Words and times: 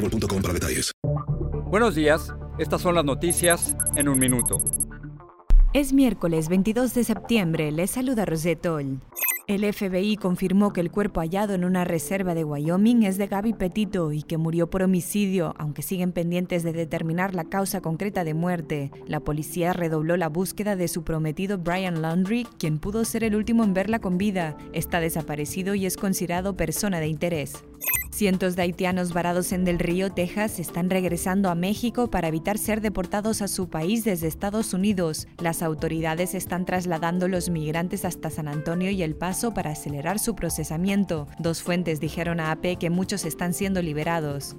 boostmobile.com 0.00 0.42
para 0.42 0.54
detalles. 0.54 0.92
Buenos 1.70 1.94
días, 1.94 2.34
estas 2.58 2.80
son 2.80 2.94
las 2.94 3.04
noticias 3.04 3.76
en 3.94 4.08
un 4.08 4.18
minuto. 4.18 4.58
Es 5.72 5.92
miércoles 5.92 6.48
22 6.48 6.94
de 6.94 7.04
septiembre, 7.04 7.70
les 7.70 7.92
saluda 7.92 8.24
Rosetol. 8.24 9.00
El 9.46 9.72
FBI 9.72 10.16
confirmó 10.16 10.72
que 10.72 10.80
el 10.80 10.92
cuerpo 10.92 11.20
hallado 11.20 11.54
en 11.54 11.64
una 11.64 11.84
reserva 11.84 12.34
de 12.34 12.44
Wyoming 12.44 13.02
es 13.02 13.18
de 13.18 13.26
Gaby 13.26 13.54
Petito 13.54 14.12
y 14.12 14.22
que 14.22 14.36
murió 14.36 14.70
por 14.70 14.82
homicidio, 14.82 15.54
aunque 15.58 15.82
siguen 15.82 16.12
pendientes 16.12 16.62
de 16.62 16.72
determinar 16.72 17.34
la 17.34 17.44
causa 17.44 17.80
concreta 17.80 18.22
de 18.22 18.34
muerte. 18.34 18.92
La 19.08 19.18
policía 19.18 19.72
redobló 19.72 20.16
la 20.16 20.28
búsqueda 20.28 20.76
de 20.76 20.86
su 20.86 21.02
prometido 21.02 21.58
Brian 21.58 22.00
Laundrie, 22.00 22.46
quien 22.58 22.78
pudo 22.78 23.04
ser 23.04 23.24
el 23.24 23.34
último 23.34 23.64
en 23.64 23.74
verla 23.74 23.98
con 23.98 24.18
vida. 24.18 24.56
Está 24.72 25.00
desaparecido 25.00 25.74
y 25.74 25.84
es 25.84 25.96
considerado 25.96 26.56
persona 26.56 27.00
de 27.00 27.08
interés. 27.08 27.64
Cientos 28.10 28.56
de 28.56 28.62
haitianos 28.62 29.12
varados 29.12 29.52
en 29.52 29.64
Del 29.64 29.78
Río, 29.78 30.10
Texas, 30.10 30.58
están 30.58 30.90
regresando 30.90 31.48
a 31.48 31.54
México 31.54 32.10
para 32.10 32.28
evitar 32.28 32.58
ser 32.58 32.80
deportados 32.80 33.40
a 33.40 33.48
su 33.48 33.68
país 33.68 34.04
desde 34.04 34.26
Estados 34.26 34.74
Unidos. 34.74 35.28
Las 35.38 35.62
autoridades 35.62 36.34
están 36.34 36.66
trasladando 36.66 37.28
los 37.28 37.50
migrantes 37.50 38.04
hasta 38.04 38.28
San 38.28 38.48
Antonio 38.48 38.90
y 38.90 39.02
El 39.02 39.14
Paso 39.14 39.54
para 39.54 39.70
acelerar 39.70 40.18
su 40.18 40.34
procesamiento. 40.34 41.28
Dos 41.38 41.62
fuentes 41.62 42.00
dijeron 42.00 42.40
a 42.40 42.50
AP 42.50 42.78
que 42.78 42.90
muchos 42.90 43.24
están 43.24 43.54
siendo 43.54 43.80
liberados. 43.80 44.56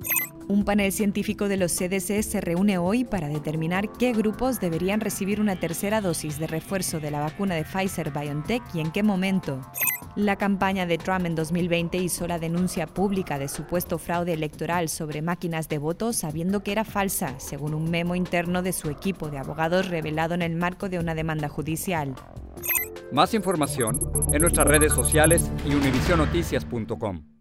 Un 0.47 0.65
panel 0.65 0.91
científico 0.91 1.47
de 1.47 1.57
los 1.57 1.73
CDC 1.73 2.23
se 2.23 2.41
reúne 2.41 2.77
hoy 2.77 3.05
para 3.05 3.27
determinar 3.27 3.91
qué 3.93 4.11
grupos 4.11 4.59
deberían 4.59 4.99
recibir 4.99 5.39
una 5.39 5.55
tercera 5.59 6.01
dosis 6.01 6.39
de 6.39 6.47
refuerzo 6.47 6.99
de 6.99 7.11
la 7.11 7.21
vacuna 7.21 7.55
de 7.55 7.63
Pfizer 7.63 8.11
BioNTech 8.11 8.63
y 8.73 8.79
en 8.81 8.91
qué 8.91 9.03
momento. 9.03 9.61
La 10.15 10.35
campaña 10.35 10.85
de 10.85 10.97
Trump 10.97 11.25
en 11.25 11.35
2020 11.35 11.97
hizo 11.97 12.27
la 12.27 12.37
denuncia 12.37 12.85
pública 12.85 13.39
de 13.39 13.47
supuesto 13.47 13.97
fraude 13.97 14.33
electoral 14.33 14.89
sobre 14.89 15.21
máquinas 15.21 15.69
de 15.69 15.77
votos 15.77 16.17
sabiendo 16.17 16.63
que 16.63 16.73
era 16.73 16.83
falsa, 16.83 17.39
según 17.39 17.73
un 17.73 17.89
memo 17.89 18.15
interno 18.15 18.61
de 18.61 18.73
su 18.73 18.89
equipo 18.89 19.29
de 19.29 19.37
abogados 19.37 19.87
revelado 19.87 20.33
en 20.33 20.41
el 20.41 20.55
marco 20.55 20.89
de 20.89 20.99
una 20.99 21.15
demanda 21.15 21.47
judicial. 21.47 22.13
Más 23.13 23.33
información 23.33 23.99
en 24.33 24.41
nuestras 24.41 24.67
redes 24.67 24.91
sociales 24.91 25.49
y 25.65 25.75
univisionoticias.com. 25.75 27.40